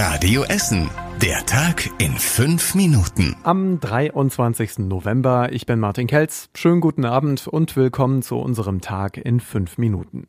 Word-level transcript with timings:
Radio 0.00 0.44
Essen. 0.44 0.88
Der 1.20 1.44
Tag 1.44 1.90
in 1.98 2.12
fünf 2.12 2.76
Minuten. 2.76 3.34
Am 3.42 3.80
23. 3.80 4.78
November, 4.78 5.50
ich 5.50 5.66
bin 5.66 5.80
Martin 5.80 6.06
Kelz. 6.06 6.50
Schönen 6.54 6.80
guten 6.80 7.04
Abend 7.04 7.48
und 7.48 7.74
willkommen 7.74 8.22
zu 8.22 8.36
unserem 8.36 8.80
Tag 8.80 9.16
in 9.16 9.40
fünf 9.40 9.76
Minuten. 9.76 10.28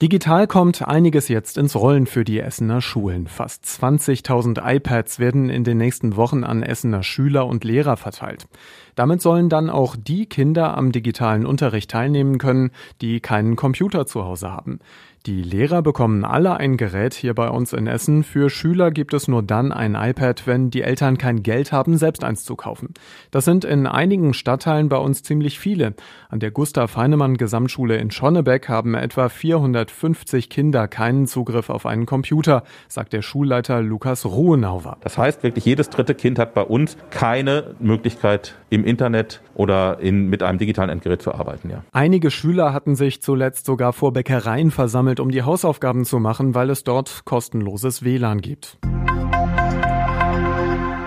Digital 0.00 0.46
kommt 0.46 0.88
einiges 0.88 1.28
jetzt 1.28 1.58
ins 1.58 1.76
Rollen 1.76 2.06
für 2.06 2.24
die 2.24 2.40
Essener 2.40 2.80
Schulen. 2.80 3.26
Fast 3.26 3.66
20.000 3.66 4.60
iPads 4.76 5.18
werden 5.18 5.50
in 5.50 5.62
den 5.62 5.76
nächsten 5.76 6.16
Wochen 6.16 6.42
an 6.42 6.62
Essener 6.62 7.02
Schüler 7.02 7.46
und 7.46 7.64
Lehrer 7.64 7.98
verteilt. 7.98 8.46
Damit 8.94 9.20
sollen 9.20 9.48
dann 9.48 9.68
auch 9.68 9.94
die 9.94 10.24
Kinder 10.26 10.76
am 10.76 10.90
digitalen 10.90 11.44
Unterricht 11.44 11.90
teilnehmen 11.90 12.38
können, 12.38 12.70
die 13.00 13.20
keinen 13.20 13.56
Computer 13.56 14.06
zu 14.06 14.24
Hause 14.24 14.50
haben. 14.50 14.80
Die 15.26 15.40
Lehrer 15.40 15.82
bekommen 15.82 16.24
alle 16.24 16.56
ein 16.56 16.76
Gerät 16.76 17.14
hier 17.14 17.32
bei 17.32 17.48
uns 17.48 17.72
in 17.72 17.86
Essen. 17.86 18.24
Für 18.24 18.50
Schüler 18.50 18.90
gibt 18.90 19.14
es 19.14 19.28
nur 19.28 19.44
dann 19.44 19.70
ein 19.70 19.94
iPad, 19.94 20.48
wenn 20.48 20.70
die 20.70 20.82
Eltern 20.82 21.16
kein 21.16 21.44
Geld 21.44 21.70
haben, 21.70 21.96
selbst 21.96 22.24
eins 22.24 22.44
zu 22.44 22.56
kaufen. 22.56 22.88
Das 23.30 23.44
sind 23.44 23.64
in 23.64 23.86
einigen 23.86 24.34
Stadtteilen 24.34 24.88
bei 24.88 24.96
uns 24.96 25.22
ziemlich 25.22 25.60
viele. 25.60 25.94
An 26.28 26.40
der 26.40 26.50
Gustav 26.50 26.96
Heinemann 26.96 27.36
Gesamtschule 27.36 27.98
in 27.98 28.10
Schonnebeck 28.10 28.68
haben 28.68 28.96
etwa 28.96 29.28
450 29.28 30.48
Kinder 30.48 30.88
keinen 30.88 31.28
Zugriff 31.28 31.70
auf 31.70 31.86
einen 31.86 32.04
Computer, 32.04 32.64
sagt 32.88 33.12
der 33.12 33.22
Schulleiter 33.22 33.80
Lukas 33.80 34.26
Ruhenauer. 34.26 34.96
Das 35.02 35.18
heißt 35.18 35.44
wirklich, 35.44 35.64
jedes 35.64 35.88
dritte 35.88 36.16
Kind 36.16 36.40
hat 36.40 36.52
bei 36.52 36.62
uns 36.62 36.96
keine 37.10 37.76
Möglichkeit 37.78 38.56
im 38.70 38.84
Internet 38.84 39.40
oder 39.54 40.00
in, 40.00 40.26
mit 40.28 40.42
einem 40.42 40.58
digitalen 40.58 40.90
Endgerät 40.90 41.22
zu 41.22 41.32
arbeiten. 41.32 41.70
Ja. 41.70 41.84
Einige 41.92 42.32
Schüler 42.32 42.72
hatten 42.72 42.96
sich 42.96 43.22
zuletzt 43.22 43.66
sogar 43.66 43.92
vor 43.92 44.12
Bäckereien 44.12 44.72
versammelt 44.72 45.11
gesammelt, 45.12 45.20
um 45.20 45.30
die 45.30 45.42
Hausaufgaben 45.42 46.04
zu 46.04 46.18
machen, 46.18 46.54
weil 46.54 46.70
es 46.70 46.84
dort 46.84 47.24
kostenloses 47.24 48.02
WLAN 48.02 48.40
gibt. 48.40 48.78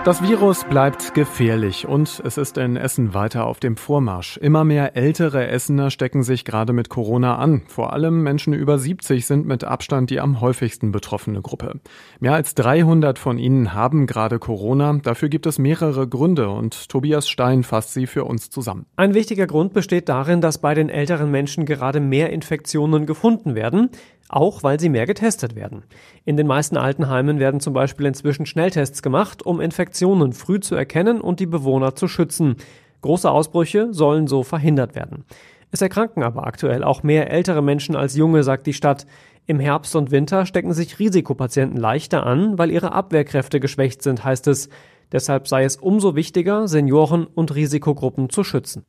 Das 0.06 0.22
Virus 0.22 0.66
bleibt 0.66 1.16
gefährlich 1.16 1.88
und 1.88 2.22
es 2.24 2.38
ist 2.38 2.60
in 2.60 2.78
Essen 2.78 3.16
weiter 3.16 3.48
auf 3.48 3.60
dem 3.60 3.76
Vormarsch. 3.76 4.38
Immer 4.38 4.64
mehr 4.64 4.96
ältere 4.96 5.48
Essener 5.48 5.90
stecken 5.90 6.22
sich 6.22 6.46
gerade 6.46 6.74
mit 6.74 6.90
Corona 6.90 7.38
an. 7.38 7.64
Vor 7.66 7.92
allem 7.92 8.22
Menschen 8.22 8.54
über 8.54 8.78
70 8.78 9.26
sind 9.26 9.48
mit 9.48 9.64
Abstand 9.64 10.12
die 10.12 10.20
am 10.20 10.42
häufigsten 10.42 10.92
betroffene 10.92 11.42
Gruppe. 11.42 11.80
Mehr 12.20 12.36
als 12.36 12.54
300 12.54 13.18
von 13.18 13.40
ihnen 13.40 13.74
haben 13.74 14.06
gerade 14.06 14.38
Corona. 14.38 14.94
Dafür 15.02 15.30
gibt 15.30 15.48
es 15.48 15.58
mehrere 15.58 16.08
Gründe 16.08 16.50
und 16.50 16.88
Tobias 16.88 17.28
Stein 17.28 17.64
fasst 17.64 17.94
sie 17.94 18.06
für 18.06 18.26
uns 18.26 18.52
zusammen. 18.52 18.86
Ein 18.98 19.16
wichtiger 19.16 19.48
Grund 19.48 19.74
besteht 19.74 20.08
darin, 20.08 20.40
dass 20.40 20.60
bei 20.60 20.76
den 20.76 20.90
älteren 20.90 21.32
Menschen 21.32 21.66
gerade 21.66 22.00
mehr 22.00 22.30
Infektionen 22.30 23.08
gefunden 23.08 23.56
werden 23.56 23.90
auch 24.36 24.64
weil 24.64 24.80
sie 24.80 24.90
mehr 24.90 25.06
getestet 25.06 25.56
werden. 25.56 25.84
In 26.26 26.38
den 26.38 26.46
meisten 26.48 26.78
Altenheimen 26.78 27.40
werden 27.40 27.60
zum 27.60 27.74
Beispiel 27.74 28.06
inzwischen 28.06 28.46
Schnelltests 28.46 29.02
gemacht, 29.02 29.46
um 29.46 29.62
Infektionen 29.62 30.34
früh 30.34 30.60
zu 30.60 30.76
erkennen 30.76 31.22
und 31.22 31.40
die 31.40 31.46
Bewohner 31.46 31.96
zu 31.96 32.08
schützen. 32.08 32.58
Große 33.02 33.30
Ausbrüche 33.30 33.94
sollen 33.94 34.28
so 34.28 34.44
verhindert 34.44 34.96
werden. 34.96 35.26
Es 35.72 35.82
erkranken 35.82 36.24
aber 36.24 36.48
aktuell 36.48 36.84
auch 36.84 37.04
mehr 37.04 37.32
ältere 37.32 37.62
Menschen 37.62 37.96
als 37.96 38.16
junge, 38.16 38.44
sagt 38.44 38.68
die 38.68 38.74
Stadt. 38.74 39.06
Im 39.46 39.60
Herbst 39.60 39.96
und 39.96 40.12
Winter 40.12 40.46
stecken 40.46 40.74
sich 40.74 41.00
Risikopatienten 41.00 41.78
leichter 41.78 42.26
an, 42.26 42.58
weil 42.58 42.72
ihre 42.72 42.94
Abwehrkräfte 42.94 43.60
geschwächt 43.60 44.02
sind, 44.02 44.24
heißt 44.24 44.48
es. 44.48 44.70
Deshalb 45.12 45.48
sei 45.48 45.64
es 45.64 45.78
umso 45.78 46.16
wichtiger, 46.16 46.68
Senioren 46.68 47.26
und 47.26 47.54
Risikogruppen 47.54 48.30
zu 48.30 48.44
schützen. 48.44 48.86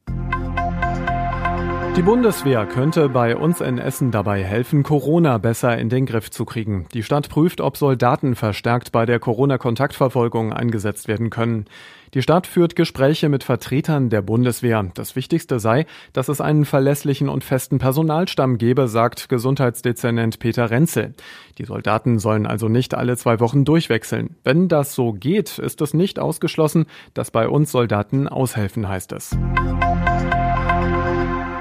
Die 1.97 2.02
Bundeswehr 2.02 2.66
könnte 2.66 3.08
bei 3.08 3.34
uns 3.39 3.62
in 3.62 3.78
Essen 3.78 4.11
dabei 4.11 4.44
helfen, 4.44 4.83
Corona 4.83 5.39
besser 5.39 5.78
in 5.78 5.89
den 5.89 6.05
Griff 6.05 6.30
zu 6.30 6.44
kriegen. 6.44 6.84
Die 6.92 7.03
Stadt 7.03 7.30
prüft, 7.30 7.62
ob 7.62 7.78
Soldaten 7.78 8.34
verstärkt 8.34 8.92
bei 8.92 9.06
der 9.06 9.19
Corona-Kontaktverfolgung 9.19 10.53
eingesetzt 10.53 11.08
werden 11.08 11.30
können. 11.30 11.64
Die 12.12 12.20
Stadt 12.20 12.47
führt 12.47 12.77
Gespräche 12.77 13.30
mit 13.30 13.44
Vertretern 13.44 14.11
der 14.11 14.20
Bundeswehr. 14.20 14.91
Das 14.92 15.16
Wichtigste 15.16 15.58
sei, 15.58 15.86
dass 16.12 16.28
es 16.28 16.42
einen 16.42 16.66
verlässlichen 16.66 17.31
und 17.31 17.44
festen 17.44 17.78
Personalstamm 17.78 18.59
gebe, 18.59 18.88
sagt 18.88 19.31
Gesundheitsdezernent 19.31 20.38
Peter 20.38 20.71
Renzel. 20.71 21.15
Die 21.56 21.65
Soldaten 21.65 22.19
sollen 22.19 22.44
also 22.44 22.69
nicht 22.69 22.94
alle 22.94 23.16
zwei 23.16 23.41
Wochen 23.41 23.65
durchwechseln. 23.65 24.37
Wenn 24.44 24.69
das 24.69 24.94
so 24.94 25.15
geht, 25.15 25.59
ist 25.59 25.81
es 25.81 25.94
nicht 25.94 26.19
ausgeschlossen, 26.19 26.84
dass 27.15 27.31
bei 27.31 27.48
uns 27.48 27.72
Soldaten 27.72 28.28
aushelfen, 28.28 28.87
heißt 28.87 29.12
es 29.12 29.34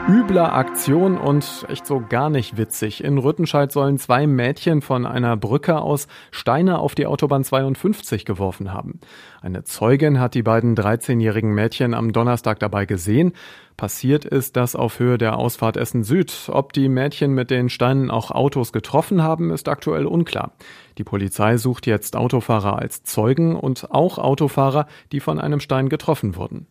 übler 0.07 0.53
Aktion 0.53 1.17
und 1.17 1.65
echt 1.67 1.87
so 1.87 1.99
gar 1.99 2.29
nicht 2.29 2.57
witzig. 2.57 3.03
In 3.03 3.17
Rüttenscheid 3.17 3.71
sollen 3.71 3.97
zwei 3.97 4.27
Mädchen 4.27 4.81
von 4.81 5.05
einer 5.05 5.35
Brücke 5.35 5.81
aus 5.81 6.07
Steine 6.29 6.77
auf 6.77 6.93
die 6.93 7.07
Autobahn 7.07 7.43
52 7.43 8.23
geworfen 8.23 8.71
haben. 8.71 8.99
Eine 9.41 9.63
Zeugin 9.63 10.19
hat 10.19 10.35
die 10.35 10.43
beiden 10.43 10.75
13-jährigen 10.75 11.53
Mädchen 11.53 11.95
am 11.95 12.13
Donnerstag 12.13 12.59
dabei 12.59 12.85
gesehen. 12.85 13.33
Passiert 13.77 14.25
ist 14.25 14.55
das 14.55 14.75
auf 14.75 14.99
Höhe 14.99 15.17
der 15.17 15.37
Ausfahrt 15.37 15.75
Essen 15.75 16.03
Süd. 16.03 16.49
Ob 16.51 16.71
die 16.73 16.87
Mädchen 16.87 17.33
mit 17.33 17.49
den 17.49 17.69
Steinen 17.69 18.11
auch 18.11 18.29
Autos 18.29 18.71
getroffen 18.71 19.23
haben, 19.23 19.49
ist 19.49 19.67
aktuell 19.67 20.05
unklar. 20.05 20.51
Die 20.99 21.03
Polizei 21.03 21.57
sucht 21.57 21.87
jetzt 21.87 22.15
Autofahrer 22.15 22.77
als 22.77 23.03
Zeugen 23.03 23.55
und 23.55 23.91
auch 23.91 24.19
Autofahrer, 24.19 24.85
die 25.11 25.19
von 25.19 25.39
einem 25.39 25.59
Stein 25.59 25.89
getroffen 25.89 26.35
wurden. 26.35 26.67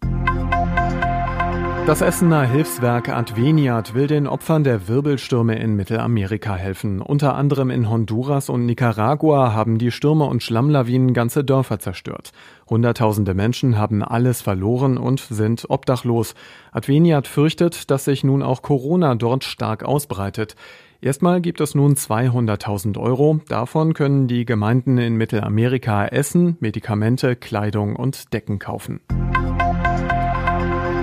Das 1.87 2.01
Essener 2.01 2.45
Hilfswerk 2.45 3.11
Adveniat 3.11 3.93
will 3.93 4.07
den 4.07 4.27
Opfern 4.27 4.65
der 4.65 4.89
Wirbelstürme 4.89 5.59
in 5.59 5.77
Mittelamerika 5.77 6.57
helfen. 6.57 7.03
Unter 7.03 7.35
anderem 7.35 7.69
in 7.69 7.91
Honduras 7.91 8.49
und 8.49 8.65
Nicaragua 8.65 9.53
haben 9.53 9.77
die 9.77 9.91
Stürme 9.91 10.25
und 10.25 10.43
Schlammlawinen 10.43 11.13
ganze 11.13 11.45
Dörfer 11.45 11.79
zerstört. 11.79 12.33
Hunderttausende 12.71 13.35
Menschen 13.35 13.77
haben 13.77 14.03
alles 14.03 14.41
verloren 14.41 14.97
und 14.97 15.21
sind 15.21 15.67
obdachlos. 15.69 16.35
Adveniat 16.73 17.27
fürchtet, 17.27 17.91
dass 17.91 18.07
sich 18.07 18.25
nun 18.25 18.43
auch 18.43 18.63
Corona 18.63 19.15
dort 19.15 19.45
stark 19.45 19.85
ausbreitet. 19.85 20.57
Erstmal 21.03 21.43
gibt 21.43 21.61
es 21.61 21.75
nun 21.75 21.97
200.000 21.97 22.99
Euro. 22.99 23.41
Davon 23.49 23.93
können 23.93 24.27
die 24.27 24.47
Gemeinden 24.47 24.97
in 24.97 25.17
Mittelamerika 25.17 26.07
Essen, 26.07 26.57
Medikamente, 26.61 27.37
Kleidung 27.37 27.95
und 27.95 28.33
Decken 28.33 28.59
kaufen. 28.59 29.01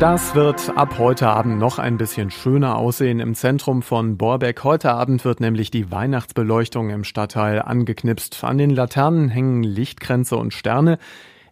Das 0.02 0.34
wird 0.34 0.76
ab 0.76 0.98
heute 0.98 1.28
Abend 1.28 1.60
noch 1.60 1.78
ein 1.78 1.98
bisschen 1.98 2.32
schöner 2.32 2.76
aussehen 2.76 3.20
im 3.20 3.36
Zentrum 3.36 3.84
von 3.84 4.18
Borbeck. 4.18 4.64
Heute 4.64 4.94
Abend 4.94 5.24
wird 5.26 5.40
nämlich 5.40 5.70
die 5.70 5.92
Weihnachtsbeleuchtung 5.92 6.90
im 6.90 7.04
Stadtteil 7.04 7.62
angeknipst. 7.62 8.44
An 8.44 8.58
den 8.58 8.72
Laternen 8.72 9.30
hängen 9.30 9.62
Lichtkränze 9.62 10.38
und 10.38 10.56
Sterne. 10.56 10.98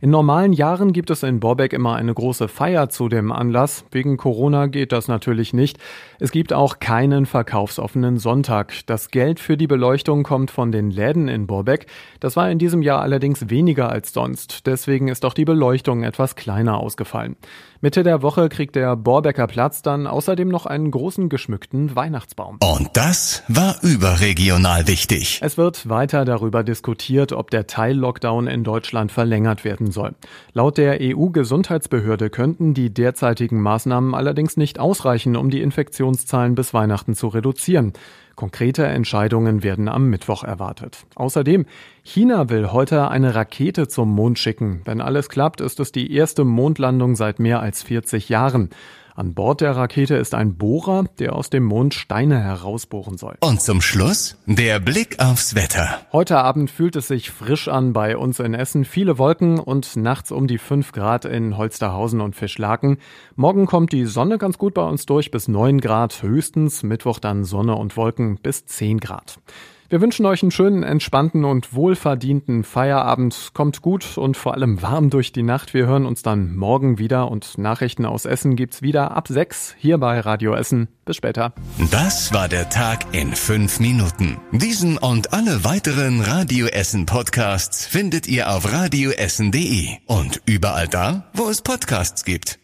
In 0.01 0.11
normalen 0.11 0.53
Jahren 0.53 0.93
gibt 0.93 1.09
es 1.09 1.23
in 1.23 1.41
Borbeck 1.41 1.73
immer 1.73 1.95
eine 1.95 2.13
große 2.13 2.47
Feier 2.47 2.87
zu 2.87 3.09
dem 3.09 3.33
Anlass. 3.33 3.83
Wegen 3.91 4.15
Corona 4.15 4.67
geht 4.67 4.93
das 4.93 5.09
natürlich 5.09 5.51
nicht. 5.51 5.77
Es 6.21 6.31
gibt 6.31 6.53
auch 6.53 6.79
keinen 6.79 7.25
verkaufsoffenen 7.25 8.17
Sonntag. 8.17 8.71
Das 8.85 9.11
Geld 9.11 9.41
für 9.41 9.57
die 9.57 9.67
Beleuchtung 9.67 10.23
kommt 10.23 10.51
von 10.51 10.71
den 10.71 10.89
Läden 10.89 11.27
in 11.27 11.47
Borbeck. 11.47 11.87
Das 12.21 12.37
war 12.37 12.49
in 12.49 12.59
diesem 12.59 12.81
Jahr 12.81 13.01
allerdings 13.01 13.49
weniger 13.49 13.89
als 13.89 14.13
sonst. 14.13 14.67
Deswegen 14.67 15.09
ist 15.09 15.25
auch 15.25 15.33
die 15.33 15.43
Beleuchtung 15.43 16.03
etwas 16.03 16.37
kleiner 16.37 16.77
ausgefallen. 16.77 17.35
Mitte 17.81 18.03
der 18.03 18.21
Woche 18.21 18.49
kriegt 18.49 18.75
der 18.75 18.95
Borbecker 18.97 19.47
Platz 19.47 19.81
dann 19.81 20.05
außerdem 20.05 20.49
noch 20.49 20.65
einen 20.65 20.91
großen 20.91 21.29
geschmückten 21.29 21.95
Weihnachtsbaum. 21.95 22.57
Und 22.61 22.89
das 22.93 23.43
war 23.47 23.81
überregional 23.81 24.87
wichtig. 24.87 25.39
Es 25.41 25.57
wird 25.57 25.87
weiter 25.87 26.25
darüber 26.25 26.63
diskutiert, 26.63 27.31
ob 27.31 27.51
der 27.51 27.67
Teil-Lockdown 27.67 28.47
in 28.47 28.65
Deutschland 28.65 29.13
verlängert 29.13 29.63
werden 29.63 29.88
soll. 29.91 30.15
Laut 30.53 30.77
der 30.77 30.99
EU-Gesundheitsbehörde 31.01 32.29
könnten 32.29 32.73
die 32.73 32.93
derzeitigen 32.93 33.61
Maßnahmen 33.61 34.13
allerdings 34.13 34.57
nicht 34.57 34.79
ausreichen, 34.79 35.35
um 35.35 35.49
die 35.49 35.61
Infektionszahlen 35.61 36.55
bis 36.55 36.73
Weihnachten 36.73 37.15
zu 37.15 37.27
reduzieren. 37.27 37.93
Konkrete 38.35 38.85
Entscheidungen 38.85 39.63
werden 39.63 39.89
am 39.89 40.09
Mittwoch 40.09 40.45
erwartet. 40.45 41.05
Außerdem, 41.15 41.65
China 42.03 42.49
will 42.49 42.71
heute 42.71 43.09
eine 43.09 43.35
Rakete 43.35 43.89
zum 43.89 44.15
Mond 44.15 44.39
schicken. 44.39 44.81
Wenn 44.85 45.01
alles 45.01 45.27
klappt, 45.27 45.59
ist 45.59 45.81
es 45.81 45.91
die 45.91 46.13
erste 46.13 46.45
Mondlandung 46.45 47.17
seit 47.17 47.39
mehr 47.39 47.59
als 47.59 47.83
40 47.83 48.29
Jahren. 48.29 48.69
An 49.19 49.33
Bord 49.33 49.59
der 49.59 49.75
Rakete 49.75 50.15
ist 50.15 50.33
ein 50.33 50.55
Bohrer, 50.55 51.03
der 51.19 51.35
aus 51.35 51.49
dem 51.49 51.65
Mond 51.65 51.93
Steine 51.93 52.39
herausbohren 52.41 53.17
soll. 53.17 53.35
Und 53.41 53.61
zum 53.61 53.81
Schluss 53.81 54.37
der 54.45 54.79
Blick 54.79 55.19
aufs 55.19 55.55
Wetter. 55.55 55.99
Heute 56.13 56.37
Abend 56.37 56.71
fühlt 56.71 56.95
es 56.95 57.09
sich 57.09 57.29
frisch 57.29 57.67
an 57.67 57.91
bei 57.91 58.15
uns 58.15 58.39
in 58.39 58.53
Essen. 58.53 58.85
Viele 58.85 59.17
Wolken 59.17 59.59
und 59.59 59.97
nachts 59.97 60.31
um 60.31 60.47
die 60.47 60.57
5 60.57 60.93
Grad 60.93 61.25
in 61.25 61.57
Holsterhausen 61.57 62.21
und 62.21 62.37
Fischlaken. 62.37 62.97
Morgen 63.35 63.65
kommt 63.65 63.91
die 63.91 64.05
Sonne 64.05 64.37
ganz 64.37 64.57
gut 64.57 64.73
bei 64.73 64.83
uns 64.83 65.05
durch 65.05 65.31
bis 65.31 65.49
9 65.49 65.81
Grad 65.81 66.23
höchstens. 66.23 66.83
Mittwoch 66.83 67.19
dann 67.19 67.43
Sonne 67.43 67.75
und 67.75 67.97
Wolken 67.97 68.37
bis 68.37 68.67
10 68.67 69.01
Grad. 69.01 69.41
Wir 69.89 70.01
wünschen 70.01 70.27
euch 70.27 70.43
einen 70.43 70.51
schönen, 70.51 70.83
entspannten 70.83 71.45
und 71.45 71.73
wohlverdienten 71.73 72.63
Feierabend. 72.63 73.49
Kommt 73.55 73.81
gut 73.81 74.19
und 74.19 74.37
vor 74.37 74.53
allem 74.53 74.83
warm 74.83 75.09
durch 75.09 75.31
die 75.31 75.41
Nacht. 75.41 75.73
Wir 75.73 75.87
hören 75.87 76.05
uns 76.05 76.21
dann 76.21 76.55
morgen 76.55 76.99
wieder 76.99 77.31
und 77.31 77.57
Nachrichten 77.57 78.05
aus 78.05 78.25
Essen 78.25 78.55
gibt's 78.55 78.83
wieder 78.83 79.17
ab 79.17 79.27
sechs 79.27 79.73
hier 79.79 79.97
bei 79.97 80.19
Radio 80.19 80.53
Essen. 80.53 80.89
Bis 81.05 81.15
später. 81.15 81.53
Das 81.89 82.31
war 82.31 82.47
der 82.47 82.69
Tag 82.69 82.99
in 83.13 83.33
fünf 83.33 83.79
Minuten. 83.79 84.37
Diesen 84.51 84.99
und 84.99 85.33
alle 85.33 85.63
weiteren 85.63 86.21
Radio 86.21 86.67
Essen 86.67 87.07
Podcasts 87.07 87.87
findet 87.87 88.27
ihr 88.27 88.51
auf 88.51 88.71
radioessen.de 88.71 89.87
und 90.05 90.39
überall 90.45 90.87
da, 90.87 91.31
wo 91.33 91.49
es 91.49 91.63
Podcasts 91.63 92.25
gibt. 92.25 92.59